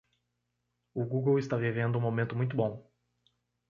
O 0.95 1.03
Google 1.05 1.37
está 1.39 1.55
vivendo 1.57 1.95
um 1.99 2.01
momento 2.01 2.35
muito 2.35 2.57
bom. 2.57 2.89